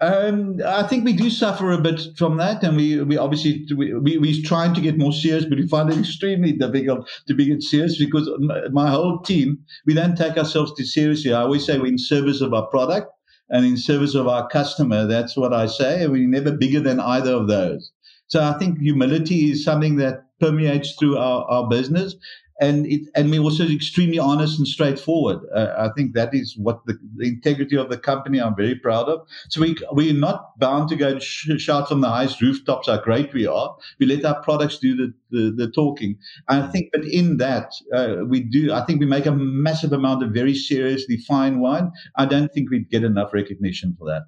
[0.00, 3.92] Um, I think we do suffer a bit from that, and we, we obviously we,
[3.94, 7.60] we we're trying to get more serious, but we find it extremely difficult to be
[7.60, 8.30] serious because
[8.72, 11.34] my whole team we don't take ourselves too seriously.
[11.34, 13.10] I always say we're in service of our product,
[13.50, 15.06] and in service of our customer.
[15.06, 16.06] That's what I say.
[16.06, 17.92] We're never bigger than either of those.
[18.28, 22.16] So I think humility is something that permeates through our, our business.
[22.60, 25.40] And it and we're also extremely honest and straightforward.
[25.54, 29.08] Uh, I think that is what the, the, integrity of the company I'm very proud
[29.08, 29.26] of.
[29.48, 32.98] So we we're not bound to go and sh- shout from the highest rooftops how
[32.98, 33.76] great we are.
[33.98, 36.16] We let our products do the the, the talking.
[36.48, 38.72] And I think, but in that uh, we do.
[38.72, 41.90] I think we make a massive amount of very seriously fine wine.
[42.16, 44.22] I don't think we'd get enough recognition for that.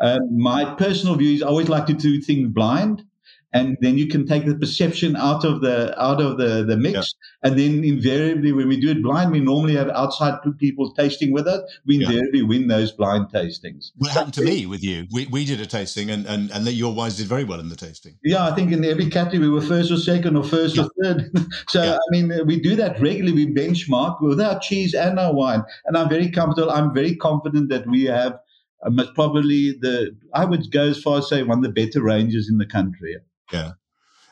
[0.00, 3.04] Um, my personal view is I always like to do things blind
[3.52, 6.94] and then you can take the perception out of the out of the the mix.
[6.94, 7.48] Yeah.
[7.50, 11.46] and then invariably when we do it blind we normally have outside people tasting with
[11.46, 12.46] us we invariably yeah.
[12.46, 13.90] win those blind tastings.
[13.98, 15.06] Well it happened to me with you?
[15.12, 17.76] We, we did a tasting and and and your wines did very well in the
[17.76, 18.18] tasting.
[18.24, 20.84] Yeah i think in every category we were first or second or first yeah.
[20.84, 21.30] or third.
[21.68, 23.32] So i mean we do that regularly.
[23.32, 25.62] We benchmark with our cheese and our wine.
[25.86, 26.70] And i'm very comfortable.
[26.70, 28.38] I'm very confident that we have
[28.84, 32.48] um, probably the I would go as far as say one of the better ranges
[32.50, 33.16] in the country.
[33.52, 33.72] Yeah.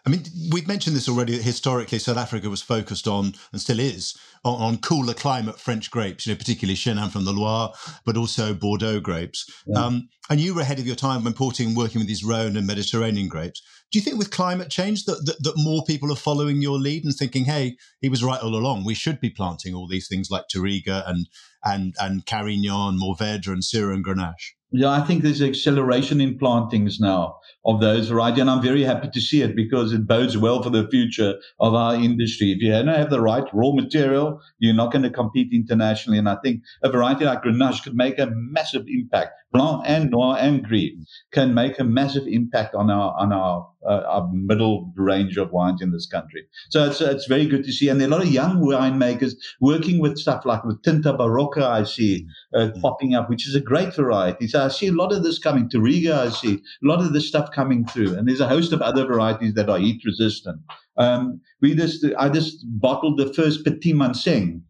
[0.07, 1.41] I mean, we've mentioned this already.
[1.41, 6.27] Historically, South Africa was focused on, and still is, on, on cooler climate French grapes.
[6.27, 7.73] You know, particularly Chenin from the Loire,
[8.07, 9.45] but also Bordeaux grapes.
[9.67, 9.85] Yeah.
[9.85, 12.57] Um, and you were ahead of your time when importing and working with these Rhone
[12.57, 13.63] and Mediterranean grapes.
[13.93, 17.05] Do you think with climate change that, that, that more people are following your lead
[17.05, 18.85] and thinking, "Hey, he was right all along.
[18.85, 21.27] We should be planting all these things like Touriga and
[21.65, 27.01] and and Carignan, Mourvèdre, and Syrah and Grenache." Yeah, I think there's acceleration in plantings
[27.01, 30.63] now of those varieties, and I'm very happy to see it because it bodes well
[30.63, 32.53] for the future of our industry.
[32.53, 36.19] If you don't have the right raw material, you're not going to compete internationally.
[36.19, 39.40] And I think a variety like Grenache could make a massive impact.
[39.53, 40.93] Blanc and Noir and Gris
[41.33, 45.83] can make a massive impact on our on our uh, our middle range of wines
[45.83, 46.45] in this country.
[46.69, 49.35] So it's it's very good to see, and there are a lot of young winemakers
[49.61, 51.67] working with stuff like with Tinta Barroca.
[51.67, 52.81] I see uh, mm.
[52.81, 54.47] popping up, which is a great variety.
[54.47, 55.69] So I see a lot of this coming.
[55.69, 58.81] Touriga, I see a lot of this stuff coming through, and there's a host of
[58.83, 60.61] other varieties that are heat resistant.
[60.97, 64.63] Um, we just I just bottled the first Petit Manseng.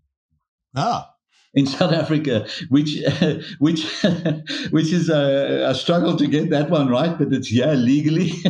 [0.74, 1.09] Ah
[1.54, 2.98] in South Africa, which
[3.58, 3.84] which
[4.70, 8.32] which is a, a, struggle to get that one right, but it's yeah legally.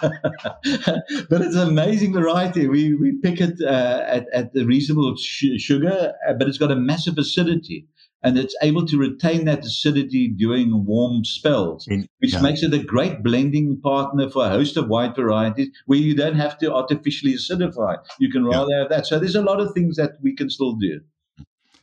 [0.00, 2.68] but it's an amazing variety.
[2.68, 6.70] We we pick it uh, at at the reasonable sh- sugar, uh, but it's got
[6.70, 7.86] a massive acidity.
[8.22, 11.86] And it's able to retain that acidity during warm spells,
[12.18, 12.40] which yeah.
[12.40, 16.34] makes it a great blending partner for a host of white varieties where you don't
[16.34, 17.98] have to artificially acidify.
[18.18, 18.78] You can rather yeah.
[18.80, 19.06] have that.
[19.06, 21.02] So there's a lot of things that we can still do.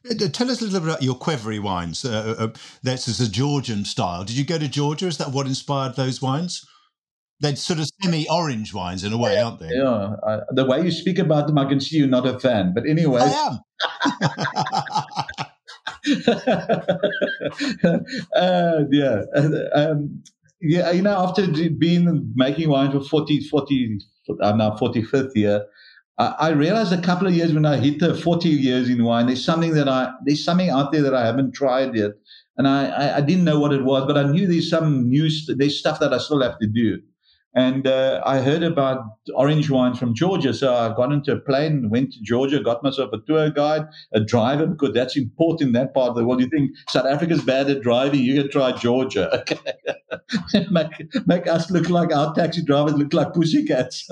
[0.10, 2.04] Uh, tell us a little bit about your Qvevri wines.
[2.04, 2.48] Uh, uh,
[2.82, 4.24] that's a Georgian style.
[4.24, 5.08] Did you go to Georgia?
[5.08, 6.66] Is that what inspired those wines?
[7.40, 9.70] They're sort of semi-orange wines in a way, aren't they?
[9.72, 10.16] Yeah.
[10.26, 12.74] Uh, the way you speak about them, I can see you're not a fan.
[12.74, 13.60] But anyway, I am.
[18.36, 19.22] uh, yeah.
[19.74, 20.24] Um,
[20.62, 20.92] yeah.
[20.92, 24.00] You know, after being making wine for 40, 40,
[24.42, 25.66] I'm now 45th year,
[26.20, 29.44] I realized a couple of years when I hit the 40 years in wine, there's
[29.44, 32.12] something that I, there's something out there that I haven't tried yet.
[32.56, 35.28] And I, I, I didn't know what it was, but I knew there's some new,
[35.56, 37.00] there's stuff that I still have to do.
[37.56, 39.04] And uh, I heard about
[39.36, 40.56] orange wine from Georgia.
[40.56, 44.20] So I got into a plane, went to Georgia, got myself a tour guide, a
[44.20, 46.42] driver, because that's important in that part of the world.
[46.42, 49.44] You think South Africa's bad at driving, you can try Georgia.
[50.54, 50.66] Okay.
[50.72, 54.08] make, make us look like our taxi drivers look like pussycats.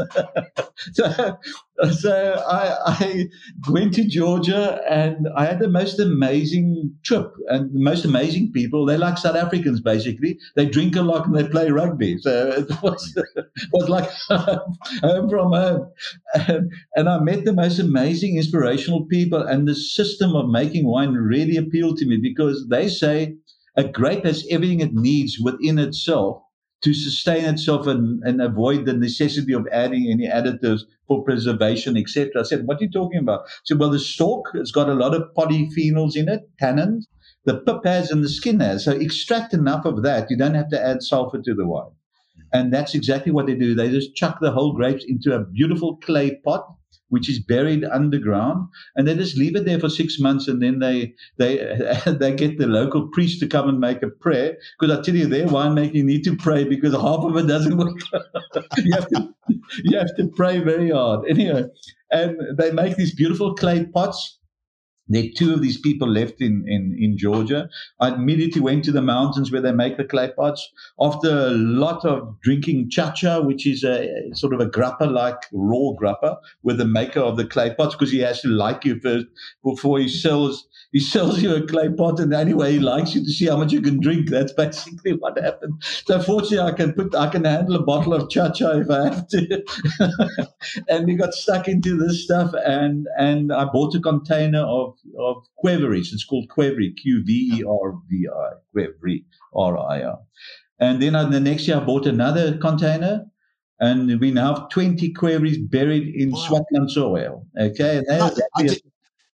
[0.94, 1.38] so
[1.92, 3.26] so I, I,
[3.70, 8.86] went to Georgia and I had the most amazing trip and the most amazing people.
[8.86, 10.38] They're like South Africans, basically.
[10.56, 12.18] They drink a lot and they play rugby.
[12.20, 13.18] So it was,
[13.74, 15.92] was like home from home.
[16.36, 19.42] And, and I met the most amazing, inspirational people.
[19.42, 23.36] And the system of making wine really appealed to me because they say
[23.76, 26.44] a grape has everything it needs within itself
[26.84, 32.32] to sustain itself and, and avoid the necessity of adding any additives for preservation, etc.
[32.40, 33.42] I said, what are you talking about?
[33.64, 37.04] So, well, the stalk has got a lot of polyphenols in it, tannins.
[37.46, 38.86] The pip has and the skin has.
[38.86, 40.30] So extract enough of that.
[40.30, 41.92] You don't have to add sulfur to the wine.
[42.54, 43.74] And that's exactly what they do.
[43.74, 46.66] They just chuck the whole grapes into a beautiful clay pot
[47.10, 50.80] which is buried underground, and they just leave it there for six months, and then
[50.80, 51.58] they they
[52.20, 54.58] they get the local priest to come and make a prayer.
[54.80, 57.98] Because I tell you, their winemaking need to pray because half of it doesn't work.
[58.78, 59.30] you have to
[59.84, 61.26] you have to pray very hard.
[61.30, 61.66] Anyway,
[62.12, 64.40] and they make these beautiful clay pots
[65.14, 67.70] there are two of these people left in, in, in Georgia.
[68.00, 70.72] I immediately went to the mountains where they make the clay pots.
[71.00, 75.92] After a lot of drinking chacha, which is a sort of a grappa like raw
[76.00, 79.26] grappa with the maker of the clay pots, because he has to like you first
[79.64, 83.32] before he sells he sells you a clay pot, and anyway, he likes you to
[83.32, 84.30] see how much you can drink.
[84.30, 85.82] That's basically what happened.
[86.06, 89.06] So fortunately, I can put, I can handle a bottle of cha cha if I
[89.06, 89.64] have to.
[90.90, 95.46] and we got stuck into this stuff, and and I bought a container of of
[95.58, 96.12] queveries.
[96.14, 99.26] It's called quevery, Q V E R V I, quevery,
[99.56, 100.20] R I R.
[100.80, 103.26] And then the next year, I bought another container
[103.82, 106.38] and we now have 20 queries buried in wow.
[106.40, 107.48] Swartland soil.
[107.60, 107.98] Okay.
[107.98, 108.82] And that, I, did,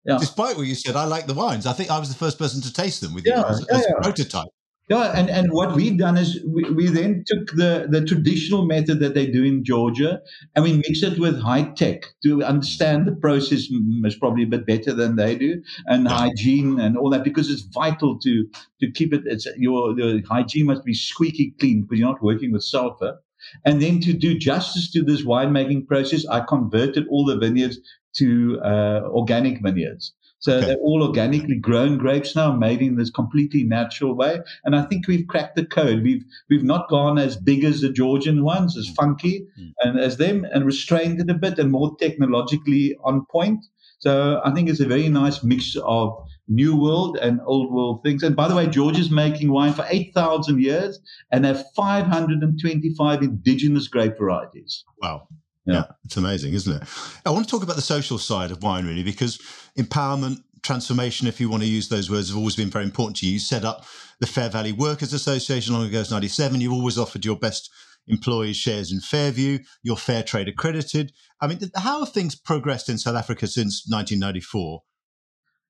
[0.05, 0.19] yeah.
[0.19, 1.67] Despite what you said, I like the wines.
[1.67, 3.77] I think I was the first person to taste them with yeah, you as, yeah,
[3.77, 4.49] as a prototype.
[4.91, 9.01] Yeah, and, and what we've done is we, we then took the, the traditional method
[9.01, 10.21] that they do in Georgia
[10.55, 14.67] and we mix it with high tech to understand the process is probably a bit
[14.67, 18.47] better than they do and hygiene and all that because it's vital to
[18.81, 22.53] to keep it it's your the hygiene must be squeaky clean because you're not working
[22.53, 23.19] with sulfur.
[23.65, 27.79] And then to do justice to this winemaking process, I converted all the vineyards
[28.17, 30.13] to uh, organic vineyards.
[30.45, 30.67] So okay.
[30.67, 34.41] they're all organically grown grapes now, made in this completely natural way.
[34.65, 36.03] And I think we've cracked the code.
[36.03, 39.73] We've we've not gone as big as the Georgian ones, as funky mm.
[39.81, 43.65] and as them, and restrained it a bit and more technologically on point.
[44.01, 46.15] So I think it's a very nice mix of
[46.49, 48.23] new world and old world things.
[48.23, 51.01] And by the way, Georgia's making wine for 8,000 years
[51.33, 54.85] and have 525 indigenous grape varieties.
[55.01, 55.29] Wow.
[55.67, 55.75] Yeah.
[55.75, 55.85] yeah.
[56.05, 56.89] it's amazing, isn't it?
[57.25, 59.39] I want to talk about the social side of wine, really, because
[59.79, 63.27] empowerment, transformation, if you want to use those words, have always been very important to
[63.27, 63.33] you.
[63.33, 63.85] You set up
[64.21, 66.61] the Fair Valley Workers Association long ago as 97.
[66.61, 67.71] You've always offered your best
[68.07, 69.59] employees shares in Fairview.
[69.83, 71.13] You're Fair Trade accredited.
[71.41, 74.83] I mean, how have things progressed in South Africa since 1994?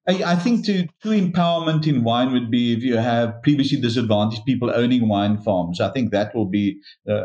[0.06, 5.08] I, think to, empowerment in wine would be if you have previously disadvantaged people owning
[5.08, 5.80] wine farms.
[5.80, 7.24] I think that will be uh,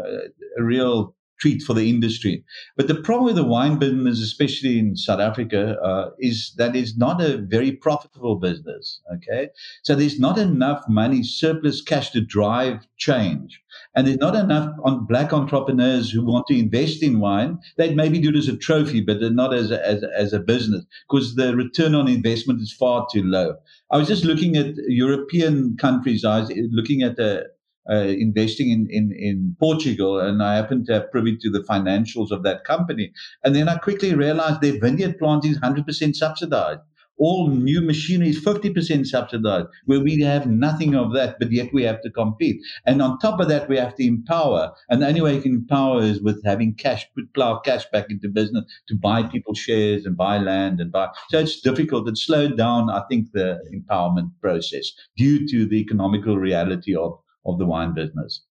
[0.58, 2.44] a real treat for the industry.
[2.76, 6.98] But the problem with the wine business, especially in South Africa, uh, is that it's
[6.98, 9.02] not a very profitable business.
[9.16, 9.50] Okay.
[9.84, 13.62] So there's not enough money, surplus cash to drive change.
[13.96, 17.60] And there's not enough on black entrepreneurs who want to invest in wine.
[17.78, 20.86] They'd maybe do it as a trophy, but not as a, as, as a business
[21.08, 23.56] because the return on investment is far too low.
[23.92, 26.26] I was just looking at European countries.
[26.26, 27.46] I was looking at a,
[27.90, 32.32] uh, investing in, in, in Portugal, and I happened to have privy to the financials
[32.32, 33.12] of that company.
[33.44, 36.82] And then I quickly realized their vineyard planting is 100% subsidized.
[37.18, 41.84] All new machinery is 50% subsidized, where we have nothing of that, but yet we
[41.84, 42.62] have to compete.
[42.86, 44.72] And on top of that, we have to empower.
[44.90, 48.06] And the only way you can empower is with having cash, put plow cash back
[48.10, 51.10] into business to buy people shares and buy land and buy.
[51.30, 52.08] So it's difficult.
[52.08, 57.58] It slowed down, I think, the empowerment process due to the economical reality of of
[57.58, 58.44] the wine business.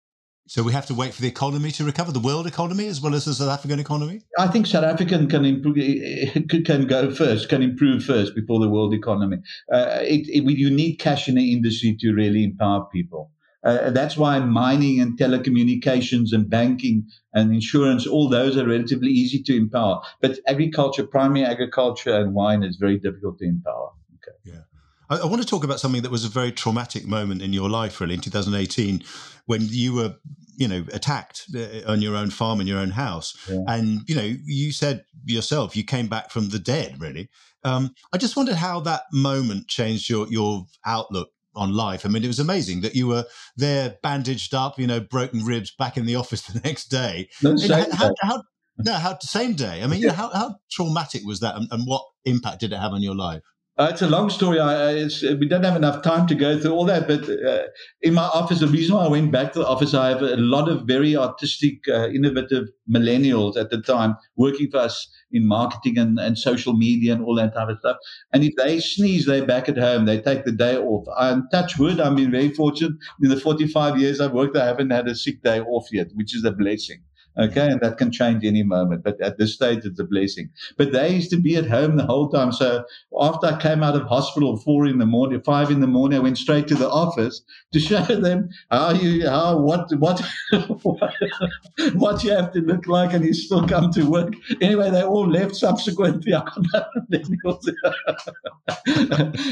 [0.48, 3.14] So we have to wait for the economy to recover, the world economy as well
[3.14, 4.22] as the South African economy.
[4.38, 5.76] I think South African can improve,
[6.64, 9.38] can go first, can improve first before the world economy.
[9.70, 13.30] Uh, it, it, you need cash in the industry to really empower people.
[13.62, 19.42] Uh, that's why mining and telecommunications and banking and insurance, all those are relatively easy
[19.42, 20.00] to empower.
[20.22, 23.90] But agriculture, primary agriculture and wine is very difficult to empower.
[24.14, 24.36] Okay.
[24.44, 24.62] Yeah.
[25.10, 27.68] I, I, want to talk about something that was a very traumatic moment in your
[27.68, 29.02] life, really, in 2018,
[29.46, 30.14] when you were,
[30.56, 33.60] you know, attacked uh, on your own farm in your own house, yeah.
[33.68, 37.28] and you know, you said yourself you came back from the dead, really.
[37.64, 42.06] Um, I just wondered how that moment changed your your outlook on life.
[42.06, 43.24] I mean, it was amazing that you were
[43.56, 47.28] there, bandaged up, you know, broken ribs, back in the office the next day.
[47.42, 48.42] No, how, how, how,
[48.78, 49.82] no, how same day.
[49.82, 52.78] I mean, you know, how, how traumatic was that, and, and what impact did it
[52.78, 53.42] have on your life?
[53.78, 54.58] Uh, it's a long story.
[54.58, 55.04] I,
[55.38, 57.06] we don't have enough time to go through all that.
[57.06, 57.68] But uh,
[58.02, 60.36] in my office, the reason why I went back to the office, I have a
[60.36, 65.96] lot of very artistic, uh, innovative millennials at the time working for us in marketing
[65.96, 67.98] and, and social media and all that type of stuff.
[68.32, 70.06] And if they sneeze, they're back at home.
[70.06, 71.06] They take the day off.
[71.16, 72.00] I'm touch wood.
[72.00, 72.94] I've been very fortunate.
[73.22, 76.34] In the 45 years I've worked, I haven't had a sick day off yet, which
[76.34, 76.98] is a blessing.
[77.38, 77.66] Okay.
[77.68, 79.04] And that can change any moment.
[79.04, 80.50] But at this stage, it's a blessing.
[80.76, 82.52] But they used to be at home the whole time.
[82.52, 82.84] So
[83.18, 86.22] after I came out of hospital, four in the morning, five in the morning, I
[86.22, 90.20] went straight to the office to show them how you, how, what, what,
[91.94, 94.34] what you have to look like and you still come to work.
[94.60, 96.32] Anyway, they all left subsequently.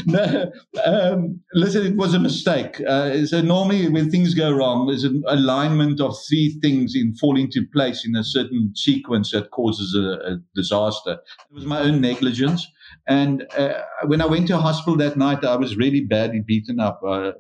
[0.07, 0.53] no,
[0.85, 2.81] um, listen, it was a mistake.
[2.87, 7.51] Uh, so normally when things go wrong, there's an alignment of three things in falling
[7.51, 11.13] to place in a certain sequence that causes a, a disaster.
[11.51, 12.67] It was my own negligence.
[13.07, 17.01] And uh, when I went to hospital that night, I was really badly beaten up.
[17.07, 17.33] Uh,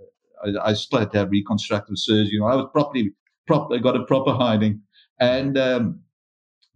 [0.44, 2.34] I, I, still had to have reconstructive surgery.
[2.34, 3.12] You know, I was properly,
[3.46, 4.82] properly got a proper hiding.
[5.18, 6.00] And um,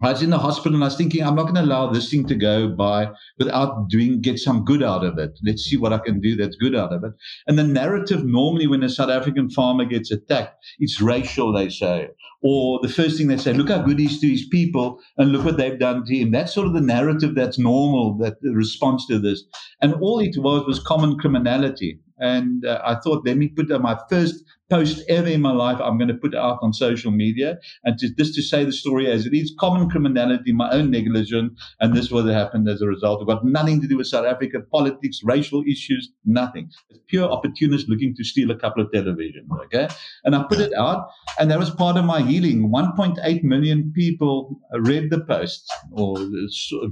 [0.03, 2.11] I was in the hospital and I was thinking, I'm not going to allow this
[2.11, 5.39] thing to go by without doing, get some good out of it.
[5.45, 7.13] Let's see what I can do that's good out of it.
[7.47, 12.09] And the narrative normally when a South African farmer gets attacked, it's racial, they say.
[12.43, 15.31] Or the first thing they say, look how good he is to his people and
[15.31, 16.31] look what they've done to him.
[16.31, 19.43] That's sort of the narrative that's normal, that the response to this.
[19.83, 22.01] And all it was was common criminality.
[22.19, 25.79] And uh, I thought, let me put uh, my first post ever in my life
[25.83, 27.59] I'm going to put it out on social media.
[27.85, 31.61] And to, just to say the story as it is, common criminality, my own negligence,
[31.81, 33.23] and this was what happened as a result.
[33.23, 36.71] It got nothing to do with South Africa, politics, racial issues, nothing.
[36.89, 39.89] It's pure opportunists looking to steal a couple of televisions, okay?
[40.25, 41.09] And I put it out,
[41.39, 42.71] and that was part of my healing.
[42.71, 46.17] 1.8 million people read the post or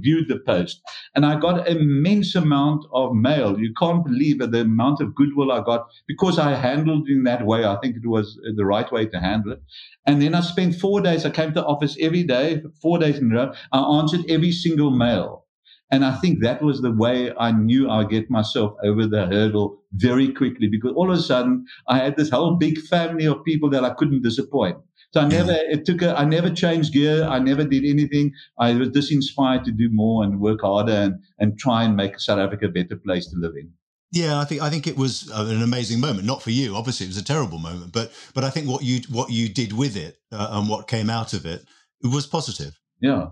[0.01, 0.81] viewed the post,
[1.15, 3.59] and I got immense amount of mail.
[3.59, 7.63] You can't believe the amount of goodwill I got because I handled in that way.
[7.69, 9.61] I think it was the right way to handle it.
[10.05, 11.25] And then I spent four days.
[11.25, 13.53] I came to office every day, four days in a row.
[13.71, 15.45] I answered every single mail.
[15.91, 19.81] And I think that was the way I knew I'd get myself over the hurdle
[19.93, 23.71] very quickly because all of a sudden I had this whole big family of people
[23.71, 24.77] that I couldn't disappoint.
[25.11, 25.73] So I never, mm.
[25.73, 27.23] it took a, I never changed gear.
[27.23, 28.33] I never did anything.
[28.59, 32.19] I was just inspired to do more and work harder and, and try and make
[32.19, 33.71] South Africa a better place to live in.
[34.11, 36.25] Yeah, I think I think it was uh, an amazing moment.
[36.25, 39.01] Not for you, obviously, it was a terrible moment, but but I think what you
[39.09, 41.63] what you did with it uh, and what came out of it,
[42.03, 42.79] it was positive.
[43.01, 43.27] Yeah,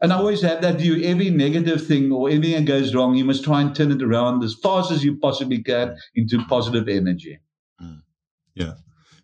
[0.00, 3.24] and I always have that view: every negative thing or anything that goes wrong, you
[3.24, 7.40] must try and turn it around as fast as you possibly can into positive energy.
[7.82, 8.02] Mm.
[8.54, 8.74] Yeah,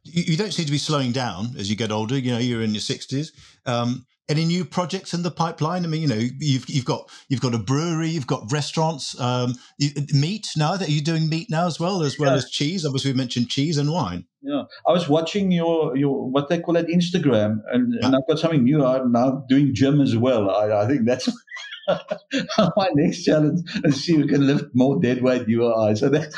[0.02, 2.18] you, you, don't seem to be slowing down as you get older.
[2.18, 3.32] You know, you're in your sixties.
[3.64, 5.84] Um, any new projects in the pipeline?
[5.84, 9.54] I mean, you know, you've you've got you've got a brewery, you've got restaurants, um,
[9.78, 10.76] you, meat now.
[10.76, 12.36] That are you doing meat now as well, as well yeah.
[12.36, 12.84] as cheese?
[12.84, 14.24] Obviously, we mentioned cheese and wine.
[14.42, 18.06] Yeah, I was watching your your what they call it Instagram, and, yeah.
[18.06, 18.84] and I've got something new.
[18.84, 20.50] I'm now doing gym as well.
[20.50, 21.28] I, I think that's
[22.76, 25.94] my next challenge and see who can lift more dead weight you or I.
[25.94, 26.32] So that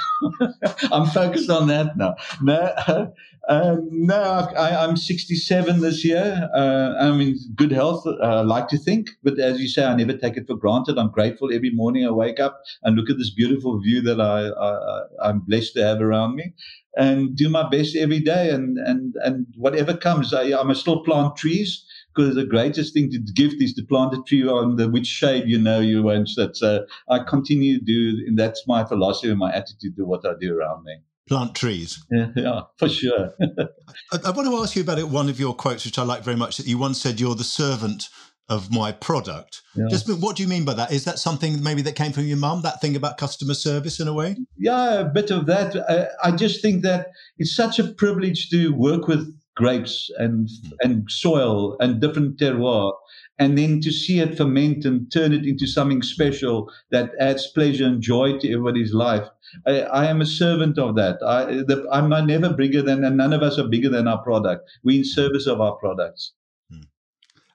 [0.93, 2.17] I'm focused on that now.
[2.43, 3.13] No,
[3.49, 4.15] um, no,
[4.57, 6.49] I, am 67 this year.
[6.55, 9.09] Uh, I'm in good health, uh, I like to think.
[9.23, 10.99] But as you say, I never take it for granted.
[10.99, 14.49] I'm grateful every morning I wake up and look at this beautiful view that I,
[14.49, 16.53] I, I'm blessed to have around me
[16.97, 18.51] and do my best every day.
[18.51, 21.85] And, and, and whatever comes, I, I must still plant trees
[22.15, 25.45] because the greatest thing to gift is to plant a tree on the which shade
[25.47, 26.57] you know you won't sit.
[26.57, 30.27] So uh, I continue to do, and that's my philosophy and my attitude to what
[30.27, 30.97] I do around me
[31.29, 32.05] plant trees.
[32.11, 33.35] Yeah, yeah for sure.
[34.13, 35.09] I, I, want to ask you about it.
[35.09, 37.45] One of your quotes, which I like very much, that you once said, "You're the
[37.45, 38.09] servant
[38.49, 39.85] of my product." Yeah.
[39.91, 40.91] Just what do you mean by that?
[40.91, 42.63] Is that something maybe that came from your mum?
[42.63, 44.37] That thing about customer service, in a way?
[44.57, 45.77] Yeah, a bit of that.
[45.89, 50.73] I, I just think that it's such a privilege to work with grapes and hmm.
[50.85, 52.93] and soil and different terroir
[53.39, 57.87] and then to see it ferment and turn it into something special that adds pleasure
[57.87, 59.27] and joy to everybody's life.
[59.67, 61.19] I, I am a servant of that.
[61.25, 64.69] I, the, I'm never bigger than, and none of us are bigger than our product.
[64.83, 66.33] We're in service of our products.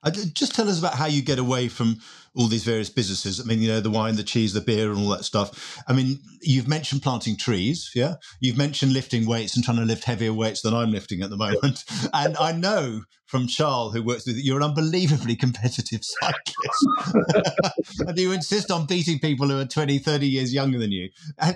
[0.04, 1.98] Uh, just tell us about how you get away from
[2.36, 3.40] all these various businesses.
[3.40, 5.82] I mean, you know, the wine, the cheese, the beer, and all that stuff.
[5.88, 8.16] I mean, you've mentioned planting trees, yeah.
[8.40, 11.38] You've mentioned lifting weights and trying to lift heavier weights than I'm lifting at the
[11.38, 11.84] moment.
[12.14, 18.00] and I know from Charles, who works with you, you're an unbelievably competitive cyclist.
[18.08, 21.10] and you insist on beating people who are 20, 30 years younger than you.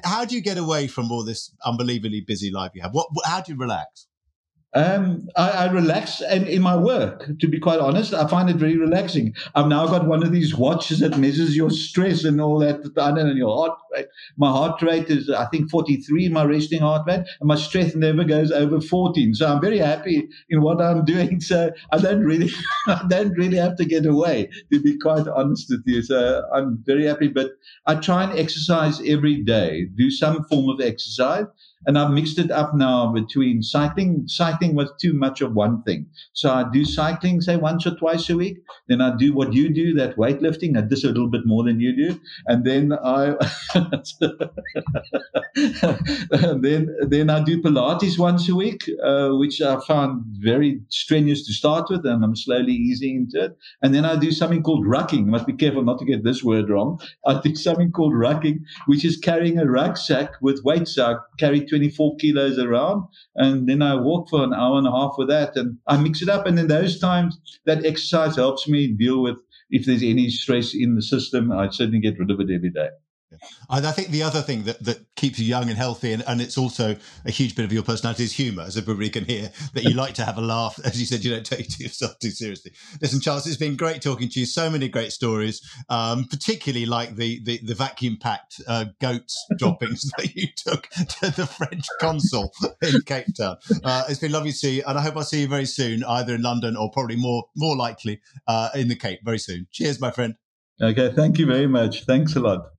[0.03, 2.93] how do you get away from all this unbelievably busy life you have?
[2.93, 4.06] What, how do you relax?
[4.77, 8.57] Um, I, I, relax and in my work, to be quite honest, I find it
[8.57, 9.33] very relaxing.
[9.55, 12.81] I've now got one of these watches that measures your stress and all that.
[12.95, 14.05] I don't know, your heart rate.
[14.37, 18.23] My heart rate is, I think, 43, my resting heart rate, and my stress never
[18.23, 19.33] goes over 14.
[19.33, 21.41] So I'm very happy in what I'm doing.
[21.41, 22.51] So I don't really,
[22.87, 26.03] I don't really have to get away, to be quite honest with you.
[26.03, 27.49] So I'm very happy, but
[27.87, 31.47] I try and exercise every day, do some form of exercise
[31.87, 34.27] and I've mixed it up now between cycling.
[34.27, 36.07] Cycling was too much of one thing.
[36.33, 38.57] So I do cycling, say once or twice a week.
[38.89, 40.77] Then I do what you do, that weightlifting.
[40.77, 42.19] I just a little bit more than you do.
[42.45, 43.35] And then I,
[46.59, 51.53] then, then I do Pilates once a week, uh, which I found very strenuous to
[51.53, 52.05] start with.
[52.05, 53.57] And I'm slowly easing into it.
[53.81, 55.21] And then I do something called rucking.
[55.21, 56.99] I must be careful not to get this word wrong.
[57.25, 60.99] I do something called rucking, which is carrying a rucksack with weights.
[60.99, 63.07] I carry 20 24 kilos around.
[63.35, 66.21] And then I walk for an hour and a half with that and I mix
[66.21, 66.45] it up.
[66.45, 69.37] And in those times, that exercise helps me deal with
[69.69, 71.51] if there's any stress in the system.
[71.51, 72.89] I certainly get rid of it every day.
[73.69, 76.41] And I think the other thing that, that keeps you young and healthy, and, and
[76.41, 79.83] it's also a huge bit of your personality, is humour, as everybody can hear, that
[79.83, 80.79] you like to have a laugh.
[80.85, 82.71] As you said, you don't take yourself too seriously.
[83.01, 84.45] Listen, Charles, it's been great talking to you.
[84.45, 90.09] So many great stories, um, particularly like the, the, the vacuum packed uh, goats droppings
[90.17, 92.51] that you took to the French consul
[92.81, 93.57] in Cape Town.
[93.83, 96.03] Uh, it's been lovely to see you, and I hope I'll see you very soon,
[96.03, 99.67] either in London or probably more, more likely uh, in the Cape very soon.
[99.71, 100.35] Cheers, my friend.
[100.81, 102.05] Okay, thank you very much.
[102.05, 102.76] Thanks a lot.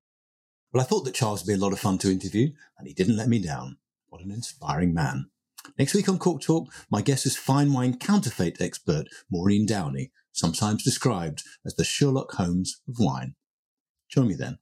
[0.72, 2.94] Well, I thought that Charles would be a lot of fun to interview, and he
[2.94, 3.78] didn't let me down.
[4.08, 5.30] What an inspiring man.
[5.78, 10.82] Next week on Cork Talk, my guest is fine wine counterfeit expert Maureen Downey, sometimes
[10.84, 13.34] described as the Sherlock Holmes of wine.
[14.08, 14.58] Join me then.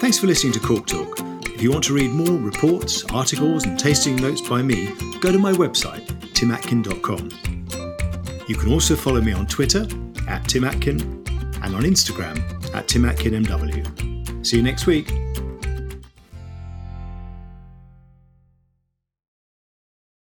[0.00, 1.18] Thanks for listening to Cork Talk.
[1.54, 4.88] If you want to read more reports, articles, and tasting notes by me,
[5.20, 7.28] go to my website, timatkin.com.
[8.48, 9.82] You can also follow me on Twitter
[10.28, 11.02] at timatkin
[11.62, 12.38] and on Instagram
[12.74, 14.11] at timatkinmw.
[14.42, 15.12] See you next week.